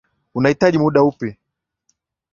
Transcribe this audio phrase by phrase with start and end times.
[0.33, 1.37] Unahitaji muda upi?